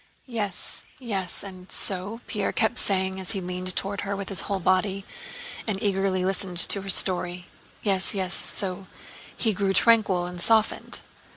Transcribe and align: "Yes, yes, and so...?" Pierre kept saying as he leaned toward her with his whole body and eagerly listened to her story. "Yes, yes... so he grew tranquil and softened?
"Yes, 0.25 0.87
yes, 0.97 1.43
and 1.43 1.71
so...?" 1.71 2.21
Pierre 2.25 2.51
kept 2.51 2.79
saying 2.79 3.19
as 3.19 3.33
he 3.33 3.39
leaned 3.39 3.75
toward 3.75 4.01
her 4.01 4.15
with 4.15 4.29
his 4.29 4.41
whole 4.41 4.57
body 4.59 5.05
and 5.67 5.79
eagerly 5.79 6.25
listened 6.25 6.57
to 6.57 6.81
her 6.81 6.89
story. 6.89 7.45
"Yes, 7.83 8.15
yes... 8.15 8.33
so 8.33 8.87
he 9.37 9.53
grew 9.53 9.73
tranquil 9.73 10.25
and 10.25 10.41
softened? 10.41 11.01